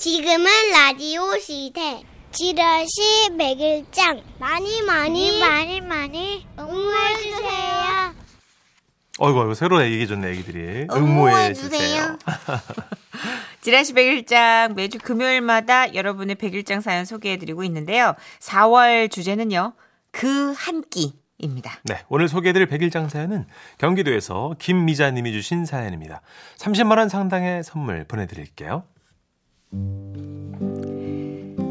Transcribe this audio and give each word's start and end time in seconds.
지금은 0.00 0.46
라디오 0.72 1.36
시대. 1.38 2.02
지라시 2.32 3.36
백일장 3.36 4.22
많이 4.38 4.80
많이 4.80 5.38
많이 5.38 5.82
많이 5.82 6.46
응모해 6.58 7.16
주세요. 7.18 8.14
어이구, 9.18 9.40
어이구, 9.42 9.54
새로 9.54 9.82
얘기 9.84 10.08
줬네, 10.08 10.30
애기들이. 10.30 10.86
응모해 10.90 11.52
주세요. 11.52 12.16
주세요. 12.16 12.18
지라시 13.60 13.92
백일장 13.92 14.74
매주 14.74 14.96
금요일마다 14.98 15.92
여러분의 15.94 16.36
백일장 16.36 16.80
사연 16.80 17.04
소개해드리고 17.04 17.62
있는데요. 17.64 18.14
4월 18.38 19.10
주제는요. 19.10 19.74
그 20.12 20.54
한 20.56 20.82
끼입니다. 20.88 21.78
네, 21.84 21.98
오늘 22.08 22.26
소개해드릴 22.26 22.68
백일장 22.68 23.10
사연은 23.10 23.46
경기도에서 23.76 24.54
김미자님이 24.58 25.30
주신 25.32 25.66
사연입니다. 25.66 26.22
30만 26.56 26.96
원 26.96 27.10
상당의 27.10 27.62
선물 27.64 28.04
보내드릴게요. 28.04 28.84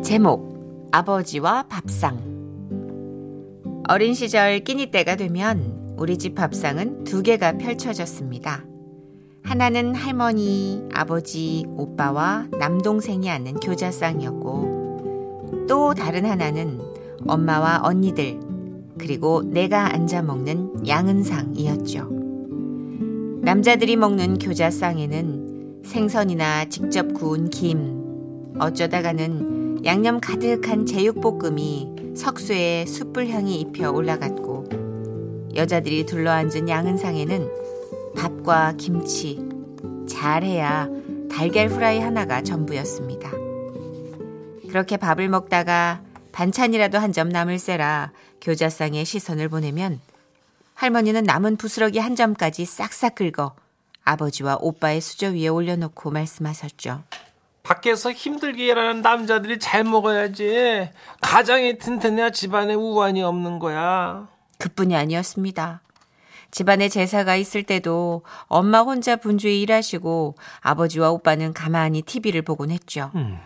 제목 0.03 0.89
아버지와 0.91 1.67
밥상 1.69 2.27
어린 3.87 4.13
시절 4.13 4.59
끼니 4.61 4.87
때가 4.87 5.15
되면 5.15 5.95
우리 5.97 6.17
집 6.17 6.33
밥상은 6.35 7.03
두 7.03 7.21
개가 7.21 7.59
펼쳐졌습니다. 7.59 8.65
하나는 9.43 9.93
할머니, 9.93 10.81
아버지, 10.93 11.65
오빠와 11.75 12.47
남동생이 12.57 13.29
앉는 13.29 13.59
교자상이었고 13.59 15.65
또 15.67 15.93
다른 15.93 16.25
하나는 16.25 16.79
엄마와 17.27 17.81
언니들 17.83 18.39
그리고 18.97 19.43
내가 19.43 19.93
앉아 19.93 20.23
먹는 20.23 20.87
양은상이었죠. 20.87 22.09
남자들이 23.41 23.95
먹는 23.95 24.39
교자상에는 24.39 25.81
생선이나 25.83 26.65
직접 26.65 27.13
구운 27.13 27.49
김, 27.49 27.98
어쩌다가는 28.59 29.85
양념 29.85 30.19
가득한 30.19 30.85
제육볶음이 30.85 32.15
석쇠에 32.15 32.85
숯불향이 32.85 33.59
입혀 33.61 33.89
올라갔고 33.89 34.67
여자들이 35.55 36.05
둘러앉은 36.05 36.67
양은상에는 36.69 37.49
밥과 38.15 38.73
김치, 38.77 39.39
잘해야 40.07 40.89
달걀 41.31 41.69
후라이 41.69 41.99
하나가 41.99 42.41
전부였습니다. 42.41 43.31
그렇게 44.69 44.97
밥을 44.97 45.29
먹다가 45.29 46.01
반찬이라도 46.31 46.97
한 46.97 47.11
점 47.13 47.29
남을세라 47.29 48.11
교자상에 48.41 49.03
시선을 49.03 49.49
보내면 49.49 49.99
할머니는 50.75 51.23
남은 51.23 51.57
부스러기 51.57 51.99
한 51.99 52.15
점까지 52.15 52.65
싹싹 52.65 53.15
긁어 53.15 53.55
아버지와 54.03 54.57
오빠의 54.61 55.01
수저 55.01 55.29
위에 55.29 55.47
올려놓고 55.47 56.11
말씀하셨죠. 56.11 57.03
밖에서 57.69 58.11
힘들게 58.11 58.65
일하는 58.65 59.03
남자들이 59.03 59.59
잘 59.59 59.83
먹어야지. 59.83 60.89
가장이 61.21 61.77
튼튼해야 61.77 62.31
집안에 62.31 62.73
우환이 62.73 63.21
없는 63.21 63.59
거야. 63.59 64.27
그뿐이 64.57 64.95
아니었습니다. 64.95 65.81
집안에 66.49 66.89
제사가 66.89 67.35
있을 67.35 67.61
때도 67.61 68.23
엄마 68.47 68.81
혼자 68.81 69.17
분주히 69.17 69.61
일하시고 69.61 70.33
아버지와 70.61 71.11
오빠는 71.11 71.53
가만히 71.53 72.01
TV를 72.01 72.41
보곤 72.41 72.71
했죠. 72.71 73.11
음. 73.13 73.37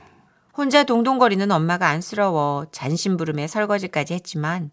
혼자 0.55 0.85
동동거리는 0.85 1.51
엄마가 1.51 1.89
안쓰러워 1.89 2.67
잔심부름에 2.71 3.47
설거지까지 3.47 4.13
했지만 4.13 4.71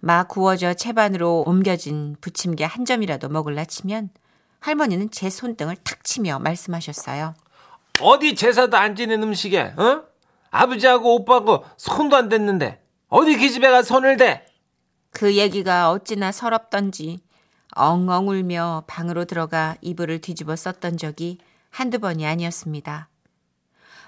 막 0.00 0.28
구워져 0.28 0.74
채반으로 0.74 1.44
옮겨진 1.46 2.16
부침개 2.20 2.64
한 2.64 2.84
점이라도 2.84 3.30
먹을라 3.30 3.64
치면 3.64 4.10
할머니는 4.60 5.10
제 5.10 5.30
손등을 5.30 5.76
탁 5.76 6.04
치며 6.04 6.40
말씀하셨어요. 6.40 7.34
어디 8.00 8.34
제사도 8.34 8.76
안 8.76 8.96
지낸 8.96 9.22
음식에, 9.22 9.74
어? 9.76 10.04
아버지하고 10.50 11.14
오빠하고 11.16 11.64
손도 11.76 12.16
안 12.16 12.28
댔는데, 12.28 12.82
어디 13.08 13.36
기집애 13.36 13.70
가 13.70 13.82
손을 13.82 14.16
대? 14.16 14.46
그 15.10 15.36
얘기가 15.36 15.90
어찌나 15.90 16.32
서럽던지 16.32 17.20
엉엉 17.74 18.28
울며 18.28 18.84
방으로 18.86 19.26
들어가 19.26 19.76
이불을 19.82 20.20
뒤집어 20.22 20.56
썼던 20.56 20.96
적이 20.96 21.38
한두 21.68 21.98
번이 21.98 22.26
아니었습니다. 22.26 23.08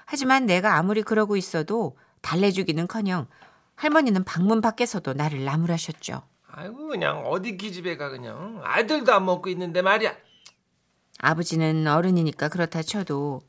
하지만 0.05 0.45
내가 0.45 0.77
아무리 0.77 1.03
그러고 1.03 1.37
있어도 1.37 1.95
달래주기는 2.21 2.87
커녕 2.87 3.27
할머니는 3.75 4.23
방문 4.23 4.61
밖에서도 4.61 5.13
나를 5.13 5.45
나무라셨죠. 5.45 6.23
아이고, 6.47 6.87
그냥 6.87 7.25
어디 7.27 7.57
기집애가 7.57 8.09
그냥 8.09 8.61
아들도 8.63 9.13
안 9.13 9.25
먹고 9.25 9.49
있는데 9.49 9.81
말이야. 9.81 10.15
아버지는 11.19 11.87
어른이니까 11.87 12.49
그렇다 12.49 12.81
쳐도 12.81 13.41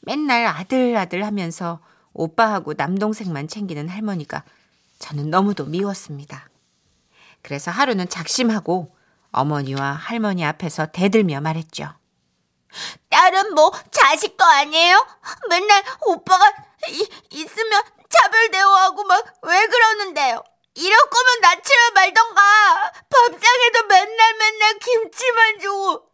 맨날 0.00 0.46
아들 0.46 0.96
아들 0.96 1.24
하면서 1.24 1.80
오빠하고 2.12 2.74
남동생만 2.76 3.48
챙기는 3.48 3.88
할머니가 3.88 4.44
저는 4.98 5.30
너무도 5.30 5.66
미웠습니다. 5.66 6.48
그래서 7.42 7.70
하루는 7.70 8.08
작심하고 8.08 8.94
어머니와 9.32 9.92
할머니 9.92 10.44
앞에서 10.44 10.86
대들며 10.86 11.40
말했죠. 11.40 11.94
딸은 13.08 13.54
뭐 13.54 13.72
자식 13.90 14.36
거 14.36 14.44
아니에요? 14.44 15.06
맨날 15.48 15.82
오빠가 16.06 16.44
이- 16.88 17.08
있으면 17.30 17.82
차별 18.08 18.50
대우하고 18.50 19.04
막 19.04 19.24
왜 19.42 19.66
그러는데요? 19.66 20.42
이럴 20.74 20.98
거면 20.98 21.40
낳지를 21.42 21.92
말던가. 21.94 22.40
밥상에도 23.10 23.86
맨날 23.88 24.34
맨날 24.38 24.78
김치만 24.78 25.58
주고. 25.60 26.10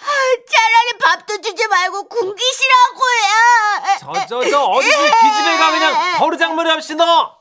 아, 0.00 0.06
차라리 0.50 0.98
밥도 1.02 1.40
주지 1.40 1.66
말고 1.66 2.08
굶기시라고 2.08 3.00
해. 3.24 3.98
저, 4.00 4.12
저, 4.26 4.50
저, 4.50 4.62
어디 4.64 4.86
기집애가 4.86 5.70
그냥 5.72 6.18
버르장머리 6.18 6.70
없이 6.70 6.94
너! 6.94 7.36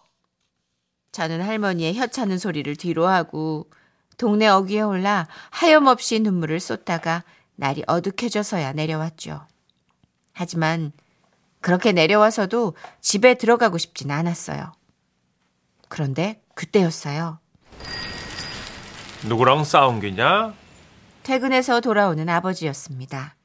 저는 1.12 1.41
할머니의 1.41 1.95
혀차는 1.95 2.38
소리를 2.38 2.75
뒤로 2.75 3.07
하고 3.07 3.69
동네 4.18 4.47
어귀에 4.47 4.81
올라 4.81 5.28
하염없이 5.51 6.19
눈물을 6.19 6.59
쏟다가 6.59 7.23
날이 7.56 7.84
어둑해져서야 7.88 8.74
내려왔죠. 8.74 9.45
하지만 10.34 10.91
그렇게 11.62 11.91
내려와서도 11.91 12.75
집에 13.01 13.34
들어가고 13.35 13.78
싶진 13.78 14.12
않았어요. 14.12 14.72
그런데 15.89 16.41
그때였어요. 16.53 17.39
누구랑 19.24 19.63
싸운 19.63 20.00
게냐? 20.00 20.53
퇴근해서 21.27 21.81
돌아오는 21.81 22.29
아버지였습니다. 22.29 23.35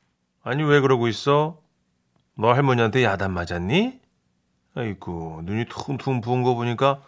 아니, 0.45 0.63
왜 0.63 0.79
그러고 0.79 1.09
있어? 1.09 1.59
너 2.39 2.53
할머니한테 2.53 3.03
야단 3.03 3.33
맞았니? 3.33 3.99
아이고, 4.77 5.41
눈이 5.43 5.65
퉁퉁 5.69 6.21
부은 6.21 6.45
거 6.45 6.55
보니까 6.55 7.03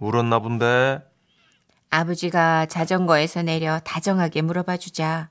울었나 0.00 0.40
본데. 0.40 0.98
아버지가 1.90 2.66
자전거에서 2.66 3.42
내려 3.42 3.78
다정하게 3.78 4.42
물어봐 4.42 4.78
주자 4.78 5.30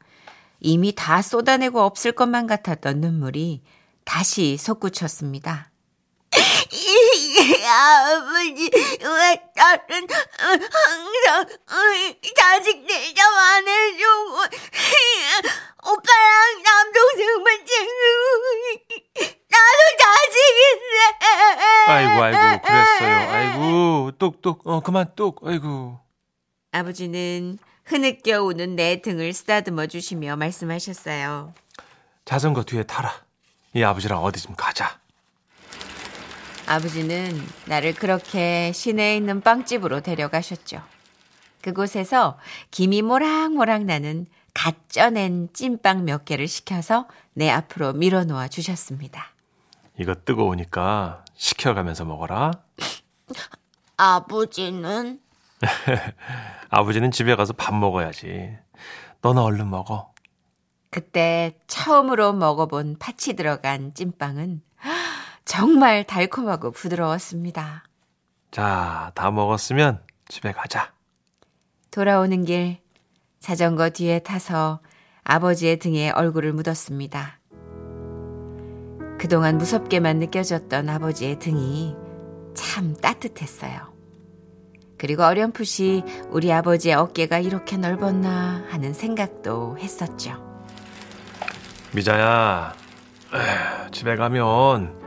이미 0.61 0.95
다 0.95 1.21
쏟아내고 1.21 1.81
없을 1.81 2.13
것만 2.13 2.47
같았던 2.47 3.01
눈물이 3.01 3.63
다시 4.05 4.55
솟구쳤습니다. 4.55 5.71
아버지, 7.67 8.69
왜 8.73 9.41
딸은 9.55 10.07
항상 10.37 11.45
자식 12.37 12.85
대접 12.85 13.23
안 13.25 13.67
해주고 13.67 14.35
오빠랑 15.83 16.63
남동생만 16.63 17.65
챙기고 17.65 18.25
나도 19.49 19.81
자식인데. 20.01 20.97
아이고, 21.87 22.23
아이고, 22.23 22.61
그랬어요. 22.65 23.15
아이고, 23.29 24.11
똑똑, 24.45 24.67
어, 24.67 24.79
그만 24.81 25.07
똑, 25.15 25.41
아이고. 25.47 25.99
아버지는 26.71 27.57
흐느껴 27.83 28.43
우는 28.43 28.75
내 28.75 29.01
등을 29.01 29.33
쓰다듬어 29.33 29.87
주시며 29.87 30.35
말씀하셨어요. 30.35 31.51
자전거 32.25 32.63
뒤에 32.63 32.83
타라. 32.83 33.11
이 33.73 33.81
아버지랑 33.81 34.23
어디 34.23 34.39
좀 34.39 34.53
가자. 34.55 34.99
아버지는 36.67 37.41
나를 37.65 37.95
그렇게 37.95 38.71
시내에 38.71 39.17
있는 39.17 39.41
빵집으로 39.41 40.01
데려가셨죠. 40.01 40.79
그곳에서 41.61 42.37
김이 42.69 43.01
모락모락 43.01 43.85
나는 43.85 44.27
갓 44.53 44.75
쪄낸 44.89 45.49
찐빵 45.53 46.05
몇 46.05 46.23
개를 46.23 46.47
시켜서 46.47 47.07
내 47.33 47.49
앞으로 47.49 47.93
밀어놓아 47.93 48.47
주셨습니다. 48.49 49.31
이거 49.99 50.13
뜨거우니까 50.13 51.25
식혀가면서 51.33 52.05
먹어라. 52.05 52.51
아버지는 53.97 55.19
아버지는 56.69 57.11
집에 57.11 57.35
가서 57.35 57.53
밥 57.53 57.73
먹어야지. 57.73 58.57
너는 59.21 59.41
얼른 59.41 59.69
먹어. 59.69 60.13
그때 60.89 61.57
처음으로 61.67 62.33
먹어본 62.33 62.97
파치 62.99 63.33
들어간 63.33 63.93
찐빵은 63.93 64.61
정말 65.43 66.03
달콤하고 66.05 66.71
부드러웠습니다. 66.71 67.83
자, 68.51 69.11
다 69.15 69.31
먹었으면 69.31 70.01
집에 70.27 70.51
가자. 70.51 70.93
돌아오는 71.91 72.45
길 72.45 72.79
자전거 73.39 73.89
뒤에 73.89 74.19
타서 74.19 74.79
아버지의 75.23 75.79
등에 75.79 76.11
얼굴을 76.11 76.53
묻었습니다. 76.53 77.39
그동안 79.17 79.57
무섭게만 79.57 80.19
느껴졌던 80.19 80.89
아버지의 80.89 81.39
등이 81.39 81.95
참 82.55 82.95
따뜻했어요. 82.95 83.93
그리고 84.97 85.23
어렴풋이 85.23 86.03
우리 86.29 86.51
아버지의 86.51 86.95
어깨가 86.95 87.39
이렇게 87.39 87.77
넓었나 87.77 88.65
하는 88.69 88.93
생각도 88.93 89.77
했었죠. 89.77 90.43
미자야, 91.93 92.73
에휴, 93.33 93.91
집에 93.91 94.15
가면 94.15 94.99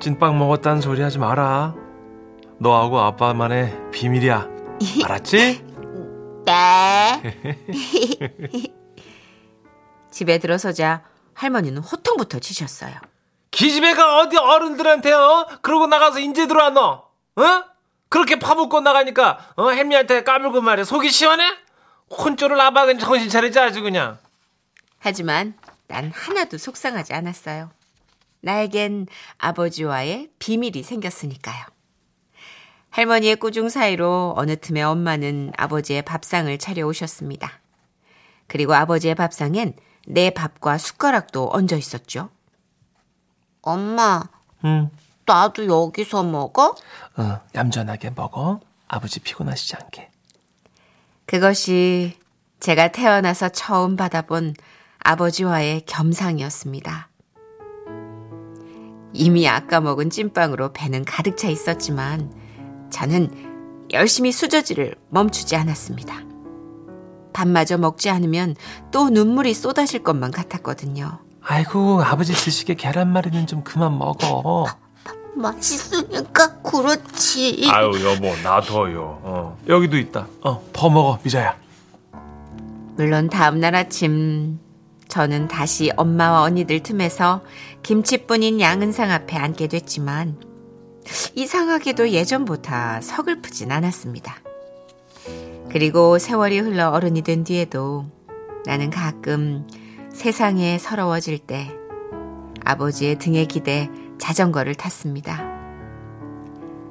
찐빵 0.00 0.38
먹었다는 0.38 0.80
소리 0.80 1.02
하지 1.02 1.18
마라. 1.18 1.74
너하고 2.58 3.00
아빠만의 3.00 3.90
비밀이야. 3.90 4.48
알았지? 5.04 5.64
네. 6.44 7.62
집에 10.10 10.38
들어서자 10.38 11.02
할머니는 11.34 11.82
호통부터 11.82 12.38
치셨어요. 12.38 12.94
기집애가 13.52 14.18
어디 14.18 14.36
어른들한테요? 14.36 15.46
그러고 15.62 15.86
나가서 15.86 16.18
인제 16.18 16.48
들어와 16.48 16.70
너? 16.70 17.08
어? 17.36 17.64
그렇게 18.08 18.38
파묻고 18.38 18.80
나가니까 18.80 19.52
어 19.56 19.70
햄미한테 19.70 20.24
까불고 20.24 20.60
말이야 20.60 20.84
속이 20.84 21.10
시원해? 21.10 21.44
혼쭐을 22.10 22.60
아박은 22.60 22.98
정신 22.98 23.28
차리지 23.28 23.58
아주 23.58 23.82
그냥 23.82 24.18
하지만 24.98 25.54
난 25.86 26.10
하나도 26.12 26.58
속상하지 26.58 27.14
않았어요. 27.14 27.70
나에겐 28.40 29.06
아버지와의 29.38 30.30
비밀이 30.38 30.82
생겼으니까요. 30.82 31.64
할머니의 32.90 33.36
꾸중 33.36 33.68
사이로 33.68 34.34
어느 34.36 34.56
틈에 34.56 34.82
엄마는 34.82 35.52
아버지의 35.56 36.02
밥상을 36.02 36.56
차려오셨습니다. 36.58 37.60
그리고 38.46 38.74
아버지의 38.74 39.14
밥상엔 39.14 39.74
내 40.06 40.30
밥과 40.30 40.76
숟가락도 40.76 41.50
얹어 41.52 41.76
있었죠. 41.76 42.30
엄마, 43.62 44.24
응 44.64 44.90
나도 45.24 45.66
여기서 45.66 46.22
먹어? 46.24 46.74
어, 47.16 47.40
얌전하게 47.54 48.10
먹어 48.10 48.60
아버지 48.88 49.20
피곤하시지 49.20 49.76
않게 49.76 50.10
그것이 51.26 52.18
제가 52.60 52.88
태어나서 52.88 53.48
처음 53.48 53.96
받아본 53.96 54.54
아버지와의 54.98 55.82
겸상이었습니다. 55.86 57.08
이미 59.14 59.48
아까 59.48 59.80
먹은 59.80 60.10
찐빵으로 60.10 60.72
배는 60.72 61.04
가득 61.04 61.36
차 61.36 61.48
있었지만 61.48 62.32
저는 62.90 63.88
열심히 63.92 64.32
수저질을 64.32 64.94
멈추지 65.08 65.56
않았습니다. 65.56 66.20
밥마저 67.32 67.78
먹지 67.78 68.10
않으면 68.10 68.54
또 68.90 69.10
눈물이 69.10 69.54
쏟아질 69.54 70.02
것만 70.02 70.30
같았거든요. 70.30 71.20
아이고 71.52 72.02
아버지 72.02 72.32
드시게 72.32 72.76
계란말이는 72.76 73.46
좀 73.46 73.62
그만 73.62 73.98
먹어 73.98 74.64
맛있으니까 75.34 76.62
그렇지. 76.62 77.68
아유 77.70 77.90
여보 78.06 78.34
놔둬요 78.42 79.20
어. 79.22 79.58
여기도 79.68 79.98
있다 79.98 80.26
어, 80.40 80.62
더 80.72 80.88
먹어 80.88 81.18
미자야 81.22 81.54
물론 82.96 83.28
다음 83.28 83.60
날 83.60 83.74
아침 83.74 84.60
저는 85.08 85.48
다시 85.48 85.92
엄마와 85.94 86.40
언니들 86.40 86.82
틈에서 86.82 87.42
김치뿐인 87.82 88.58
양은상 88.58 89.10
앞에 89.10 89.36
앉게 89.36 89.66
됐지만 89.66 90.38
이상하게도 91.34 92.12
예전보다 92.12 93.02
서글프진 93.02 93.72
않았습니다. 93.72 94.36
그리고 95.70 96.18
세월이 96.18 96.60
흘러 96.60 96.90
어른이 96.90 97.22
된 97.22 97.44
뒤에도 97.44 98.06
나는 98.64 98.88
가끔 98.88 99.66
세상에 100.12 100.78
서러워질 100.78 101.38
때 101.38 101.70
아버지의 102.64 103.18
등에 103.18 103.46
기대 103.46 103.90
자전거를 104.18 104.74
탔습니다. 104.74 105.42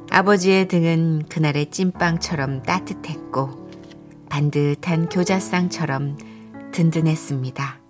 아버지의 0.09 0.67
등은 0.67 1.23
그날의 1.29 1.71
찐빵처럼 1.71 2.63
따뜻했고 2.63 3.69
반듯한 4.29 5.09
교자상처럼 5.09 6.17
든든했습니다. 6.71 7.80